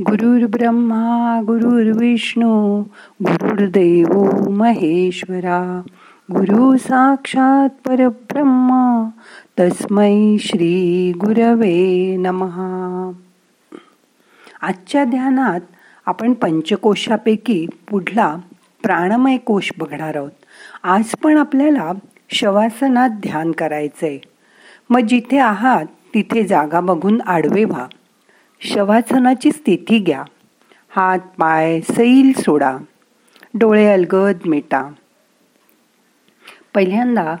गुरुर् 0.00 0.50
ब्रह्मा 0.50 1.40
गुरुर्विष्णू 1.46 2.82
गुरुर्देव 3.22 4.20
महेश्वरा. 4.50 5.82
गुरु 6.32 6.76
साक्षात 6.76 7.88
परब्रह्मा 7.88 9.08
तस्मै 9.60 10.36
श्री 10.40 11.12
गुरवे 11.16 12.16
नमहा 12.16 13.10
आजच्या 14.62 15.04
ध्यानात 15.04 15.60
आपण 16.06 16.32
पंचकोशापैकी 16.32 17.66
पुढला 17.90 18.36
प्राणमय 18.82 19.36
कोश 19.36 19.72
बघणार 19.78 20.16
आहोत. 20.16 20.30
आज 20.82 21.04
पण 21.04 21.36
आपल्याला 21.36 21.92
शवासनात 22.30 23.10
ध्यान 23.10 23.52
करायचंय. 23.52 24.18
मग 24.90 25.00
जिथे 25.00 25.38
आहात 25.38 25.86
तिथे 26.14 26.44
जागा 26.44 26.80
बघून 26.80 27.20
आडवे 27.20 27.64
व्हा. 27.64 27.86
शवासनाची 28.60 29.50
स्थिती 29.50 29.98
घ्या. 29.98 30.24
हात 30.88 31.18
पाय 31.18 31.80
सैल 31.80 32.32
सोडा. 32.40 32.78
डोळे 33.54 33.92
अलगद 33.92 34.36
मिटा. 34.46 34.82
पहिल्यांदा 36.74 37.36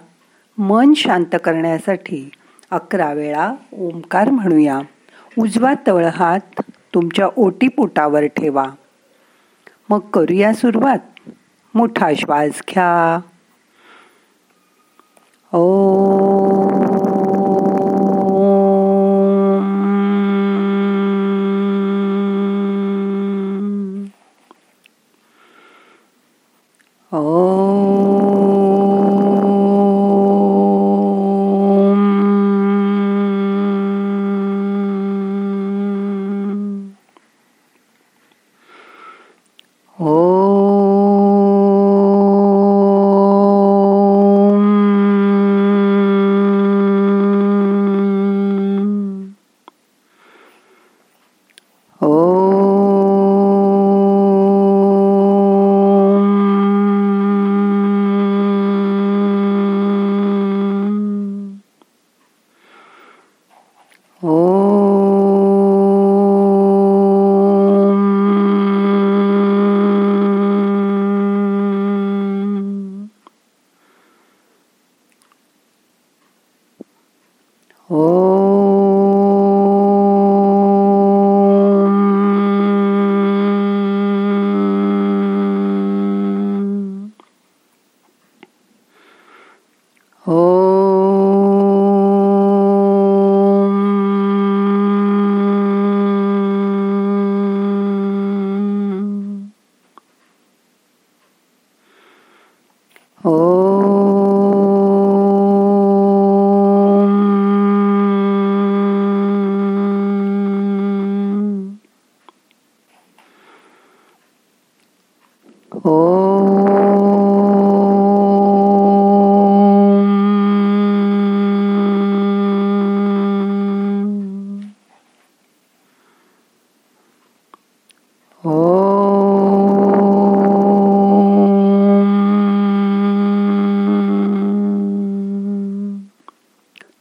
मन 0.58 0.92
शांत 0.94 1.36
करण्यासाठी 1.44 2.30
अकरा 2.70 3.12
वेळा 3.12 3.52
ओंकार 3.72 4.30
म्हणूया. 4.30 4.80
उजवा 5.38 5.74
तळहात 5.86 6.60
तुमच्या 6.94 7.28
ओटीपोटावर 7.36 8.22
ठेवा. 8.22 8.66
मग 9.88 9.98
करूया 9.98 10.52
सुरुवात. 10.52 11.30
मोठा 11.74 12.10
श्वास 12.16 12.62
घ्या. 12.70 13.20
ओ. 15.56 16.37
Oh. 40.00 40.27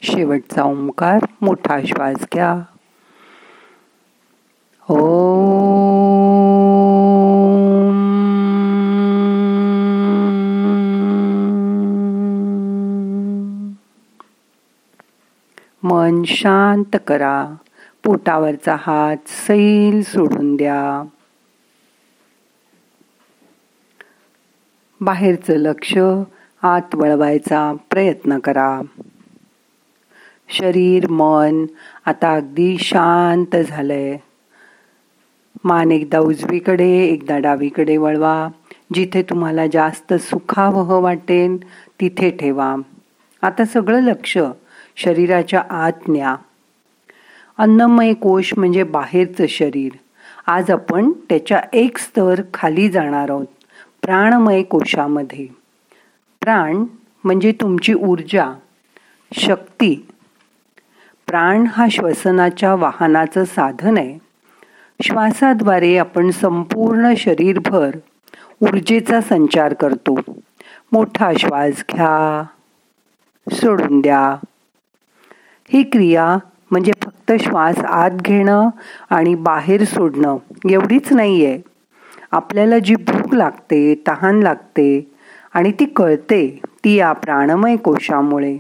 शेवटचा 0.07 0.63
ओंकार 0.63 1.25
मोठा 1.41 1.79
श्वास 1.81 2.16
घ्या. 2.34 2.62
ओ 4.90 4.97
मन 15.84 16.23
शांत 16.23 16.97
करा. 17.07 17.56
पोटावरचा 18.03 18.75
हात 18.79 19.17
सैल 19.28 20.01
सोडून 20.01 20.56
द्या. 20.56 21.07
बाहेरचं 25.01 25.53
लक्ष 25.53 25.97
आत 26.62 26.96
वळवायचा 26.96 27.73
प्रयत्न 27.90 28.40
करा. 28.40 28.81
शरीर 30.50 31.09
मन 31.09 31.66
आता 32.06 32.35
अगदी 32.35 32.78
शांत 32.80 33.56
झालंय. 33.56 34.18
मान 35.63 35.91
एकदा 35.91 36.19
उजवीकडे 36.19 36.90
एकदा 36.90 37.38
डावीकडे 37.38 37.97
वळवा. 37.97 38.47
जिथे 38.94 39.22
तुम्हाला 39.22 39.68
जास्त 39.68 40.13
सुखावह 40.13 41.00
वाटेल 41.00 41.68
तिथे 41.69 42.30
ठेवा. 42.30 42.75
आता 43.41 43.66
सगळं 43.66 44.00
लक्ष 44.00 44.38
शरीराच्या 44.97 45.63
आत 45.69 46.09
न्या. 46.09 46.35
अन्नमय 47.58 48.14
कोश 48.14 48.53
म्हणजे 48.58 48.84
बाहेरचं 48.84 49.46
शरीर. 49.50 49.91
आज 50.47 50.72
आपण 50.72 51.12
त्याच्या 51.12 51.62
एक 51.74 51.97
स्तर 51.97 52.41
खाली 52.53 52.90
जाणार 52.90 53.29
आहोत 53.29 53.46
प्राणमय 54.02 54.64
कोशामध्ये. 54.64 55.47
प्राण 56.41 56.84
म्हणजे 57.24 57.52
तुमची 57.52 57.94
ऊर्जा 57.94 58.53
शक्ती. 59.34 60.06
प्राण 61.28 61.66
हा 61.68 61.88
श्वसनाच्या 61.92 62.76
वाहनाचं 62.76 63.44
साधन 63.46 63.98
आहे. 63.98 64.18
श्वासाद्वारे 65.02 65.98
आपण 65.98 66.30
संपूर्ण 66.32 67.14
शरीरभर 67.18 67.96
ऊर्जेचा 68.62 69.22
संचार 69.22 69.74
करतो. 69.74 70.16
मोठा 70.92 71.32
श्वास 71.40 71.84
घ्या. 71.92 72.44
सोडून 73.52 74.02
द्या. 74.02 74.36
ही 75.70 75.84
क्रिया 75.84 76.38
म्हणजे 76.72 76.92
फक्त 77.02 77.32
श्वास 77.40 77.78
आत 77.78 78.12
घेणं 78.12 78.70
आणि 79.09 79.36
बाहेर 79.36 79.84
सोडणं 79.84 80.38
एवढीच 80.70 81.14
नाही 81.14 81.46
आहे 81.46 81.62
आपल्याला 82.32 82.80
जी 82.80 82.96
भूक 82.96 83.34
लागते 83.35 84.03
तहान 84.08 84.40
लागते 84.44 85.12
आणि 85.53 85.72
ती 85.72 85.85
कळते 85.85 86.59
ती 86.84 86.96
या 86.96 87.12
प्राणमय 87.14 87.76
कोशामुळे. 87.76 88.58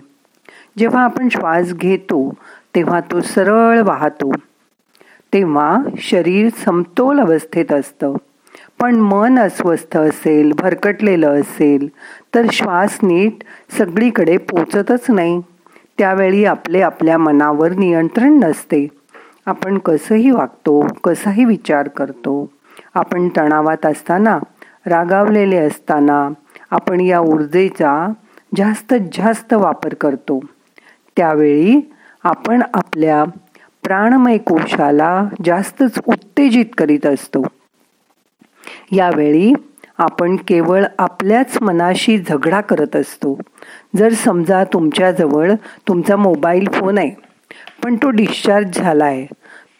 जेव्हा 0.77 1.03
आपण 1.03 1.29
श्वास 1.29 1.73
घेतो 1.73 2.33
तेव्हा 2.77 2.99
तो 2.99 3.21
सरळ 3.21 3.81
वाहतो. 3.81 4.31
तेव्हा 5.33 5.77
शरीर 5.97 6.49
समतोल 6.65 7.19
अवस्थेत 7.19 7.71
असतं. 7.71 8.13
पण 8.79 8.95
मन 8.95 9.39
अस्वस्थ 9.39 9.97
असेल 9.97 10.51
भरकटलेलं 10.51 11.41
असेल 11.41 11.87
तर 12.35 12.45
श्वास 12.51 12.97
नीट 13.03 13.33
सगळीकडे 13.77 14.37
पोचतच 14.37 15.05
नाही. 15.09 15.41
त्यावेळी 15.97 16.45
आपले 16.45 16.81
आपल्या 16.81 17.17
मनावर 17.17 17.71
नियंत्रण 17.71 18.39
नसते. 18.43 18.87
आपण 19.45 19.77
कसंही 19.77 20.31
वागतो 20.31 20.87
कसाही 21.03 21.45
विचार 21.45 21.87
करतो. 21.87 22.49
आपण 22.93 23.29
तणावात 23.37 23.85
असताना 23.85 24.39
रागावलेले 24.85 25.57
असताना 25.57 26.29
आपण 26.71 27.01
या 27.01 27.19
ऊर्जेचा 27.19 28.13
जास्तीत 28.57 29.01
जास्त 29.13 29.53
वापर 29.53 29.93
करतो. 29.93 30.39
त्यावेळी 31.17 31.93
आपण 32.27 32.61
आपल्या 32.73 33.23
प्राणमय 33.83 34.37
कोशाला 34.37 35.27
जास्तच 35.45 35.99
उत्तेजित 36.07 36.65
करीत 36.77 37.05
असतो. 37.05 37.43
यावेळी 38.91 39.53
आपण 39.97 40.35
केवळ 40.35 40.83
आपल्याच 40.99 41.61
मनाशी 41.61 42.17
झगडा 42.17 42.59
करत 42.61 42.95
असतो. 42.95 43.39
जर 43.95 44.13
समजा 44.13 44.63
तुमच्याजवळ 44.63 45.51
तुमचा 45.87 46.15
मोबाईल 46.15 46.67
फोन 46.73 46.97
आहे 46.97 47.11
पण 47.83 47.95
तो 47.95 48.09
डिस्चार्ज 48.09 48.77
झाला 48.77 49.05
आहे 49.05 49.25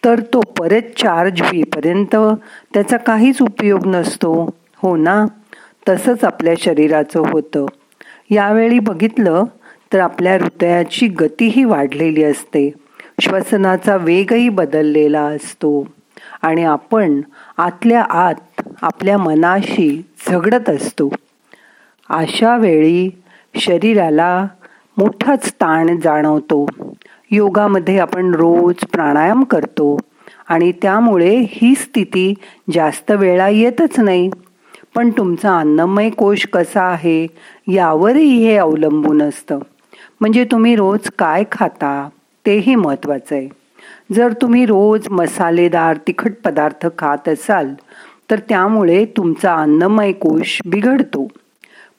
तर 0.05 0.19
तो 0.33 0.39
परत 0.39 0.97
चार्ज 0.97 1.41
होईपर्यंत 1.41 2.15
त्याचा 2.73 2.97
काहीच 2.97 3.41
उपयोग 3.41 3.87
नसतो. 3.87 4.33
हो 4.77 4.95
ना? 4.97 5.25
तसंच 5.89 6.23
आपल्या 6.23 6.53
शरीराचं 6.57 7.29
होतं. 7.31 7.65
यावेळी 8.29 8.79
बघितलं 8.79 9.43
तर 9.93 9.99
आपल्या 9.99 10.33
हृदयाची 10.33 11.07
गतीही 11.07 11.63
वाढलेली 11.63 12.23
असते. 12.23 12.71
श्वसनाचा 13.21 13.95
वेगही 13.95 14.49
बदललेला 14.49 15.21
असतो. 15.21 15.87
आणि 16.41 16.63
आपण 16.63 17.21
आतल्या 17.57 18.01
आत 18.01 18.61
आपल्या 18.81 19.17
मनाशी 19.17 20.05
झगडत 20.29 20.69
असतो. 20.69 21.09
अशा 22.09 22.57
वेळी 22.57 23.09
शरीराला 23.55 24.47
मोठाच 24.97 25.51
ताण 25.51 25.99
जाणवतो. 26.03 26.67
योगामध्ये 27.31 27.99
आपण 27.99 28.35
रोज 28.35 28.75
प्राणायाम 28.75 29.43
करतो 29.43 29.97
आणि 30.47 30.71
त्यामुळे 30.71 31.45
ही 31.49 31.75
स्थिती 31.75 32.33
जास्त 32.73 33.11
वेळा 33.11 33.49
येतच 33.49 33.99
नाही. 33.99 34.29
पण 34.95 35.09
तुमचा 35.09 35.59
अन्नमय 35.59 36.09
कोश 36.09 36.45
कसा 36.45 36.83
आहे 36.83 37.27
यावरही 37.67 38.47
हे 38.47 38.55
अवलंबून 38.55 39.21
असतं. 39.21 39.59
म्हणजे 40.21 40.43
तुम्ही 40.51 40.75
रोज 40.75 41.09
काय 41.19 41.43
खाता 41.51 42.09
तेही 42.45 42.75
महत्त्वाचं 42.75 43.35
आहे 43.35 43.47
जर 44.13 44.33
तुम्ही 44.41 44.65
रोज 44.65 45.07
मसालेदार 45.11 45.97
तिखट 46.07 46.33
पदार्थ 46.43 46.87
खात 46.97 47.29
असाल 47.29 47.73
तर 48.31 48.39
त्यामुळे 48.49 49.03
तुमचा 49.17 49.53
अन्नमय 49.55 50.11
कोश 50.11 50.59
बिघडतो. 50.65 51.27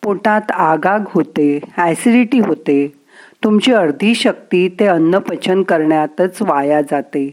पोटात 0.03 0.51
आगाग 0.53 1.05
होते 1.09 1.59
ॲसिडिटी 1.77 2.39
होते. 2.41 2.87
तुमची 3.45 3.73
अर्धी 3.73 4.15
शक्ती 4.15 4.69
ते 4.81 4.87
अन्न 4.87 5.19
पचन 5.19 5.63
करण्यातच 5.63 6.43
वाया 6.43 6.81
जाते. 6.81 7.29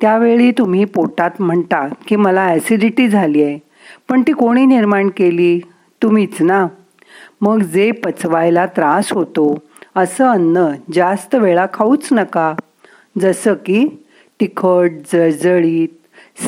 त्यावेळी 0.00 0.50
तुम्ही 0.50 0.84
पोटात 0.84 1.40
म्हणता 1.40 1.86
की 2.06 2.16
मला 2.16 2.44
ॲसिडिटी 2.44 3.08
झाली 3.08 3.42
आहे 3.42 3.58
पण 4.08 4.22
ती 4.22 4.32
कोणी 4.32 4.64
निर्माण 4.66 5.08
केली? 5.08 5.58
तुम्हीच 6.02 6.40
ना? 6.42 6.66
मग 7.42 7.62
जे 7.72 7.90
पचवायला 8.04 8.66
त्रास 8.66 9.12
होतो 9.12 9.54
असं 9.96 10.28
अन्न 10.28 10.66
जास्त 10.94 11.34
वेळा 11.34 11.66
खाऊच 11.72 12.08
नका. 12.12 12.52
जसं 13.20 13.54
की 13.66 13.86
तिखट 14.40 14.92
जळजळीत 15.12 15.88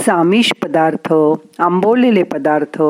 सामिष 0.04 0.52
पदार्थ 0.62 1.12
आंबवलेले 1.58 2.22
पदार्थ 2.22 2.82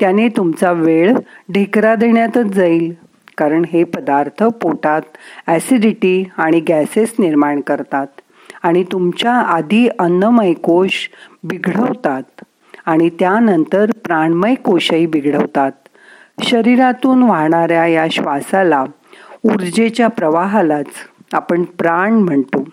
त्याने 0.00 0.28
तुमचा 0.28 0.72
वेळ 0.72 1.12
ढेकरा 1.52 1.94
देण्यातच 1.94 2.54
जाईल. 2.54 2.92
कारण 3.38 3.64
हे 3.72 3.82
पदार्थ 3.84 4.42
पोटात 4.62 5.02
ॲसिडिटी 5.46 6.24
आणि 6.36 6.60
गॅसेस 6.60 7.14
निर्माण 7.18 7.60
करतात 7.60 8.20
आणि 8.62 8.82
तुमच्या 8.92 9.32
आधी 9.32 9.86
अन्नमय 9.98 10.52
कोश 10.52 11.08
बिघडवतात 11.44 12.44
आणि 12.86 13.08
त्यानंतर 13.18 13.90
प्राणमय 14.04 14.54
कोशही 14.54 15.06
बिघडवतात. 15.06 15.79
शरीरातून 16.42 17.22
वाहणाऱ्या 17.22 17.86
या 17.86 18.06
श्वासाला 18.10 18.84
ऊर्जेच्या 19.44 20.08
प्रवाहालाच 20.08 20.86
आपण 21.32 21.62
प्राण 21.62 22.12
म्हणतो. 22.12 22.64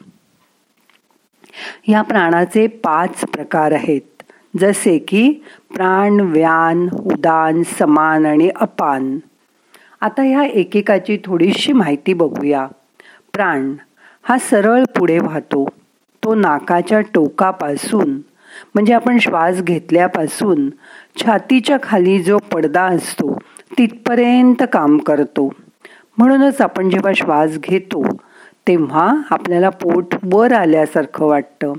या 1.88 2.02
प्राणाचे 2.02 2.68
पाच 2.68 3.22
प्रकार 3.22 3.72
आहेत. 3.72 4.24
जसे 4.60 4.98
की 4.98 5.32
प्राण 5.76 6.20
व्यान 6.20 6.90
उदान 6.90 7.64
समान 7.64 8.26
आणि 8.26 8.50
अपान. 8.56 9.20
आता 10.02 10.22
ह्या 10.22 10.44
एकेकाची 10.44 11.18
थोडीशी 11.26 11.74
माहिती 11.74 12.14
बघूया. 12.14 12.68
प्राण 13.34 13.74
हा 14.24 14.38
सरळ 14.38 14.84
पुढे 14.84 15.20
वाहतो. 15.20 15.70
तो 16.24 16.36
नाकाच्या 16.36 17.02
टोकापासून 17.02 18.18
म्हणजे 18.74 18.94
आपण 18.94 19.18
श्वास 19.18 19.62
घेतल्यापासून 19.62 20.70
छातीच्या 21.18 21.78
खाली 21.84 22.24
जो 22.24 22.38
पडदा 22.38 22.84
असतो 22.84 23.40
तिथपर्यंत 23.72 24.64
काम 24.74 24.98
करतो. 24.98 25.54
म्हणूनच 26.18 26.62
आपण 26.62 26.90
जेव्हा 26.90 27.12
श्वास 27.16 27.58
घेतो 27.58 28.06
तेव्हा 28.68 29.16
आपल्याला 29.30 29.70
पोट 29.70 30.16
वर 30.34 30.54
आल्यासारखं 30.54 31.26
वाटतं. 31.26 31.74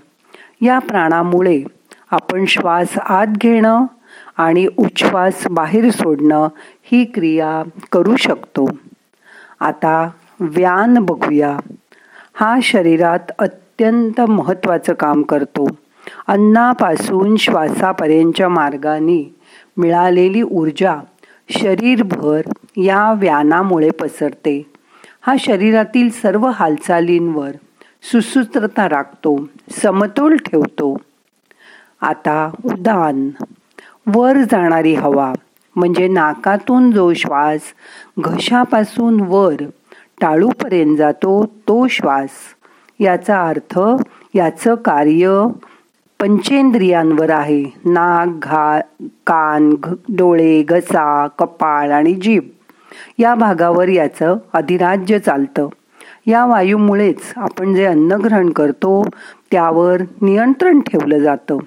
या 0.60 0.78
प्राणामुळे 0.78 1.62
आपण 2.10 2.44
श्वास 2.44 2.98
आत 2.98 3.26
घेणं 3.26 3.84
आणि 4.36 4.68
उच्छ्वास 4.76 5.46
बाहेर 5.50 5.90
सोडणं 5.90 6.48
ही 6.82 7.04
क्रिया 7.04 7.62
करू 7.92 8.16
शकतो. 8.16 8.68
आता 9.60 10.10
व्यान 10.40 10.94
बघूया. 10.98 11.56
हा 12.34 12.58
शरीरात 12.62 13.32
अत्यंत 13.38 14.20
महत्त्वाचं 14.20 14.92
काम 14.92 15.22
करतो. 15.22 15.68
अन्नापासून 16.26 17.36
श्वासापर्यंतच्या 17.36 18.48
मार्गाने 18.48 19.34
मिळालेली 19.76 20.42
ऊर्जा 20.42 20.96
शरीरभर 21.50 22.42
या 22.76 23.12
व्यानामुळे 23.12 23.90
पसरते. 23.90 24.70
हा 25.20 25.34
शरीरातील 25.38 26.10
सर्व 26.10 26.46
हालचालींवर 26.46 27.50
सुसूत्रता 28.02 28.88
राखतो 28.88 29.48
समतोल 29.70 30.36
ठेवतो. 30.36 30.96
आता 32.00 32.50
उदान. 32.64 33.30
वर 34.06 34.36
जाणारी 34.50 34.94
हवा 34.94 35.32
म्हणजे 35.76 36.08
नाकातून 36.08 36.90
जो 36.90 37.12
श्वास 37.12 37.60
घशापासून 38.18 39.20
वर 39.20 39.54
टाळूपर्यंत 40.20 40.96
जातो 40.96 41.44
तो 41.44 41.86
श्वास. 41.88 42.30
याचा 43.00 43.48
अर्थ 43.48 43.80
याचं 44.34 44.74
कार्य 44.74 45.46
पंचेंद्रियांवर 46.20 47.30
आहे. 47.30 47.64
नाक 47.84 48.28
घा 48.42 48.80
कान 49.26 49.74
डोळे 50.08 50.62
घसा 50.62 51.26
कपाळ 51.38 51.90
आणि 51.90 52.14
जीभ. 52.14 52.42
या 53.18 53.34
भागावर 53.34 53.88
याचं 53.88 54.36
अधिराज्य 54.52 55.18
चालतं. 55.18 55.68
या 56.26 56.46
वायूमुळेच 56.46 57.32
आपण 57.36 57.74
जे 57.74 57.84
अन्न 57.84 58.12
ग्रहण 58.12 58.50
करतो 58.50 59.08
त्यावर 59.50 60.00
नियंत्रण 60.22 60.80
ठेवलं 60.80 61.18
जातं. 61.18 61.58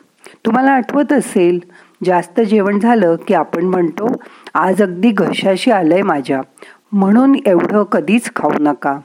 तुम्हाला 0.45 0.71
आठवत 0.71 1.13
असेल 1.13 1.59
जास्त 2.05 2.41
जेवण 2.41 2.79
झालं 2.79 3.15
की 3.27 3.33
आपण 3.33 3.65
म्हणतो 3.65 4.09
आज 4.53 4.81
अगदी 4.81 5.11
घशाशी 5.11 5.71
आलंय 5.71 6.01
माझ्या. 6.01 6.41
म्हणून 6.91 7.35
एवढं 7.45 7.83
कधीच 7.83 8.31
खाऊ 8.35 8.51
नका. 8.59 8.99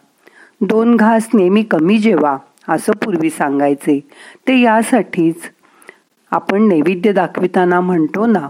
दोन 0.61 0.97
घास 0.97 1.29
नेहमी 1.35 1.63
कमी 1.63 1.99
जेवा. 1.99 2.37
असं 2.69 2.93
पूर्वी 2.93 3.31
सांगायचे. 3.31 4.01
ते 4.49 4.61
यासाठीच 4.61 5.37
आपण 6.31 6.63
नैवेद्य 6.63 7.13
दाखविताना 7.13 7.81
म्हणतो 7.81 8.27
ना 8.27 8.49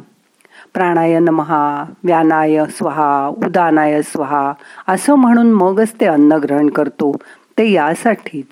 प्राणाय 0.75 1.18
नमहा 1.18 1.85
व्यानाय 2.04 2.64
स्वहा 2.66 3.26
उदानाय 3.28 4.02
स्वहा 4.02 4.52
असं 4.88 5.14
म्हणून 5.14 5.52
मगच 5.52 5.92
ते 6.00 6.06
अन्न 6.06 6.32
ग्रहण 6.32 6.70
करतो. 6.70 7.16
ते 7.58 7.70
यासाठीच. 7.70 8.46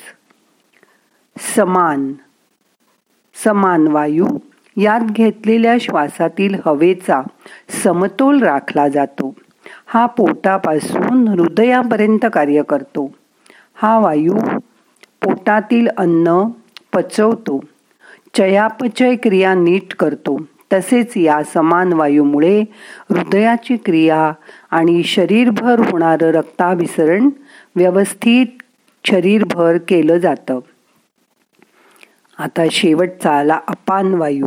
समान 1.57 2.13
समान 3.45 3.89
वायू 3.89 4.27
यात 4.77 5.01
घेतलेल्या 5.01 5.77
श्वासातील 5.81 6.57
हवेचा 6.67 7.23
समतोल 7.85 8.43
राखला 8.43 8.89
जातो. 8.89 9.35
हा 9.87 10.07
पोटापासून 10.07 11.29
हृदयापर्यंत 11.29 12.27
कार्य 12.33 12.63
करतो. 12.63 13.15
हा 13.75 13.99
वायू 13.99 14.37
पोटातील 15.25 15.89
अन्न 15.97 16.45
पचवतो. 16.95 17.61
चयापचय 18.35 19.15
क्रिया 19.15 19.55
नीट 19.55 19.95
करतो. 19.95 20.41
तसेच 20.73 21.17
या 21.17 21.43
समान 21.43 21.93
वायूमुळे 21.93 22.61
हृदयाची 23.11 23.77
क्रिया 23.77 24.33
आणि 24.71 25.03
शरीरभर 25.03 25.81
होणारं 25.91 26.27
रक्ताभिसरण 26.27 27.31
व्यवस्थित 27.77 28.47
शरीरभर 29.05 29.77
केलं 29.89 30.19
जातं. 30.19 30.61
आता 32.39 32.67
शेवटचा 32.71 33.31
आला 33.31 33.61
अपान 33.69 34.15
वायू. 34.15 34.47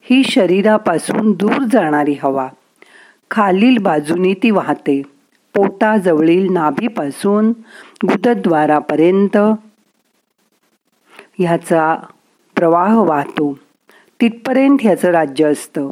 ही 0.00 0.24
शरीरापासून 0.24 1.32
दूर 1.32 1.62
जाणारी 1.72 2.16
हवा. 2.22 2.48
खालील 3.30 3.78
बाजूनी 3.78 4.34
ती 4.34 4.50
वाहते. 4.50 5.02
पोटाजवळील 5.54 6.52
नाभीपासून 6.52 7.48
गुदद्वारापर्यंत 8.04 9.38
ह्याचा 11.38 11.96
प्रवाह 12.56 12.98
वाहतो. 12.98 13.58
तिथपर्यंत 14.20 14.78
ह्याचं 14.80 15.10
राज्य 15.10 15.44
असतं. 15.44 15.88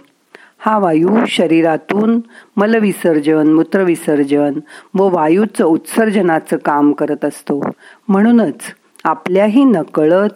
हा 0.59 0.79
वायू 0.79 1.09
शरीरातून 1.29 2.21
मलविसर्जन 2.57 3.53
मूत्रविसर्जन 3.53 4.53
व 4.95 5.09
वायूचं 5.15 5.65
उत्सर्जनाचं 5.65 6.57
काम 6.57 6.93
करत 6.93 7.25
असतो. 7.25 7.63
म्हणूनच 8.09 8.61
आपल्याही 9.05 9.65
नकळत 9.65 10.31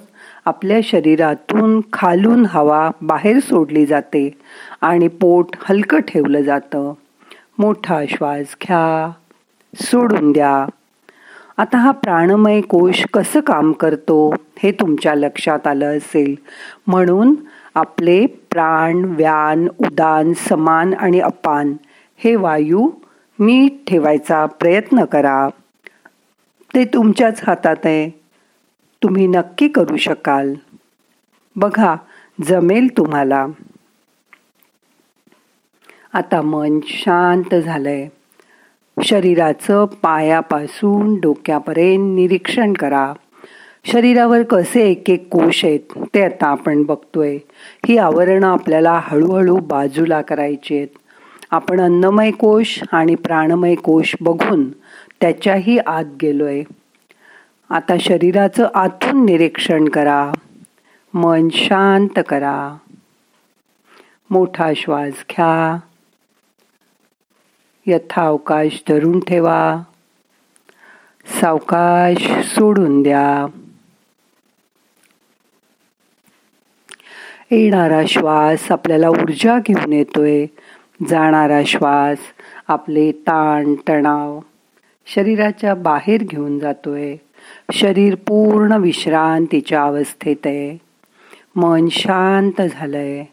आपल्या 0.44 0.80
शरीरातून 0.84 1.80
खालून 1.92 2.46
हवा 2.46 2.90
बाहेर 3.02 3.40
सोडली 3.40 3.86
जाते 3.86 4.38
आणि 4.80 5.08
पोट 5.08 5.46
हलकं 5.60 6.00
ठेवलं 6.00 6.40
जातं. 6.40 6.92
मोठा 7.58 8.00
श्वास 8.08 8.56
घ्या. 8.62 9.10
सोडून 9.74 10.32
द्या. 10.32 10.66
आता 11.56 11.78
हा 11.78 11.90
प्राणमय 11.90 12.60
कोश 12.60 13.04
कसं 13.14 13.40
काम 13.40 13.72
करतो? 13.72 14.34
हे 14.62 14.72
तुमच्या 14.72 15.14
लक्षात 15.14 15.66
आलं 15.66 15.96
असेल. 15.96 16.34
म्हणून 16.86 17.34
आपले 17.74 18.26
प्राण 18.26 19.04
व्यान 19.04 19.68
उदान 19.78 20.32
समान 20.32 20.94
आणि 20.94 21.20
अपान 21.20 21.74
हे 22.18 22.36
वायू 22.36 22.90
नीट 23.38 23.72
ठेवायचा 23.86 24.46
प्रयत्न 24.46 25.04
करा. 25.04 25.48
ते 26.74 26.84
तुमच्याच 26.84 27.40
हातात 27.46 27.76
आहे. 27.84 28.10
तुम्ही 29.02 29.26
नक्की 29.26 29.68
करू 29.68 29.96
शकाल. 29.96 30.54
बघा 31.56 31.96
जमेल 32.44 32.96
तुम्हाला. 32.96 33.46
आता 36.12 36.42
मन 36.42 36.78
शांत 36.84 37.54
झालंय. 37.54 38.08
शरीराचं 39.04 39.84
पायापासून 39.84 41.20
डोक्यापर्यंत 41.20 42.16
निरीक्षण 42.16 42.72
करा. 42.72 43.12
शरीरावर 43.84 44.42
कसे 44.42 44.90
एक 44.90 45.10
एक 45.10 45.28
कोश 45.28 45.64
आहेत 45.64 45.80
ते 46.14 46.22
आता 46.22 46.46
आपण 46.46 46.82
बघतोय. 46.82 47.38
ही 47.88 47.98
आवरणं 47.98 48.46
आपल्याला 48.46 49.00
हळूहळू 49.02 49.56
बाजूला 49.56 50.22
करायची 50.22 50.76
आहेत. 50.76 50.88
आपण 51.50 51.80
अन्नमय 51.80 52.30
कोश 52.30 52.80
आणि 52.92 53.14
प्राणमय 53.14 53.74
कोश 53.74 54.16
बघून 54.20 54.70
त्याच्याही 55.20 55.78
आत 55.78 56.04
गेलोय. 56.22 56.62
आता 57.70 57.96
शरीराचं 58.00 58.68
आतून 58.74 59.24
निरीक्षण 59.24 59.88
करा. 59.88 60.32
मन 61.14 61.48
शांत 61.52 62.20
करा. 62.28 62.76
मोठा 64.30 64.72
श्वास 64.76 65.12
घ्या. 65.12 65.80
यथावकाश 67.86 68.82
धरून 68.88 69.20
ठेवा. 69.20 69.76
सावकाश 71.40 72.32
सोडून 72.44 73.02
द्या. 73.02 73.59
येणारा 77.52 78.02
श्वास 78.08 78.72
आपल्याला 78.72 79.08
ऊर्जा 79.08 79.58
घेऊन 79.58 79.92
येतोय. 79.92 80.46
जाणारा 81.08 81.60
श्वास 81.66 82.18
आपले 82.68 83.12
ताण 83.12 83.74
तणाव 83.88 84.40
शरीराच्या 85.06 85.74
बाहेर 85.74 86.22
घेऊन 86.22 86.58
जातोय. 86.58 87.16
शरीर 87.72 88.14
पूर्ण 88.14 88.72
विश्रांतीच्या 88.72 89.82
अवस्थेत 89.82 90.36
आहे. 90.44 90.78
मन 91.56 91.88
शांत 91.90 92.62
झालंय. 92.62 93.24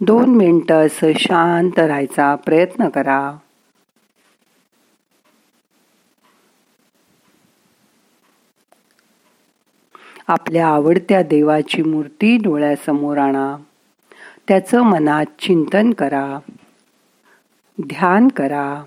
दोन 0.00 0.34
मिनटं 0.34 0.86
असं 0.86 1.12
शांत 1.18 1.78
राहायचा 1.78 2.34
प्रयत्न 2.34 2.88
करा. 2.88 3.36
आपल्या 10.26 10.66
आवडत्या 10.66 11.22
देवाची 11.22 11.82
मूर्ती 11.82 12.36
डोळ्यासमोर 12.36 13.18
आणा. 13.18 13.56
त्याचं 14.48 14.82
मनात 14.82 15.24
चिंतन 15.38 15.90
करा. 15.90 16.38
ध्यान 17.80 18.28
करा. 18.28 18.84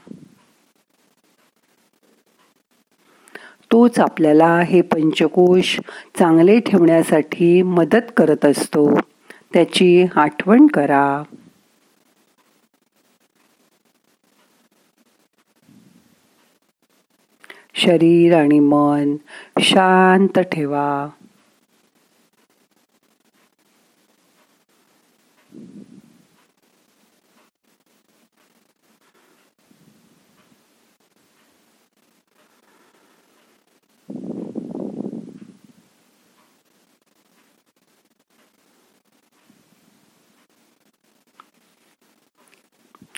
तोच 3.72 4.00
आपल्याला 4.00 4.60
हे 4.60 4.82
पंचकोश 4.82 5.80
चांगले 6.20 6.60
ठेवण्यासाठी 6.60 7.62
मदत 7.62 8.12
करत 8.18 8.46
असतो. 8.46 9.00
त्याची 9.54 10.06
आठवण 10.16 10.68
करा. 10.68 11.24
शरीर 17.76 18.38
आणि 18.38 18.60
मन 18.60 19.16
शांत 19.60 20.40
ठेवा. 20.40 21.08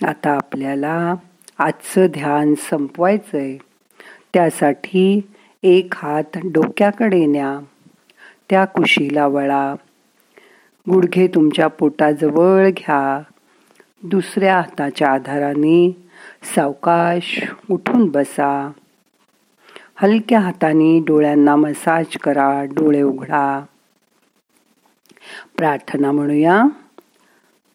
आता 0.06 0.30
आपल्याला 0.30 1.16
आजचं 1.58 2.06
ध्यान 2.06 2.54
संपवायचं 2.56 3.38
आहे 3.38 3.58
त्यासाठी 4.34 5.22
एक 5.64 5.94
हात 5.96 6.38
डोक्याकडे 6.44 7.26
न्या. 7.26 7.60
त्या 8.50 8.66
कुशीला 8.66 9.28
वळा. 9.28 9.76
गुडघे 10.90 11.28
तुमच्या 11.28 11.68
पोटाजवळ 11.68 12.70
घ्या. 12.70 13.22
दुसऱ्या 14.04 14.56
हाताच्या 14.56 15.12
आधाराने 15.12 16.10
सावकाश 16.56 17.52
उठून 17.70 18.10
बसा. 18.10 18.72
हलक्या 19.96 20.40
हाताने 20.40 21.00
डोळ्यांना 21.00 21.56
मसाज 21.56 22.06
करा. 22.18 22.64
डोळे 22.64 23.02
उघडा. 23.02 23.66
प्रार्थना 25.58 26.12
म्हणूया. 26.12 26.64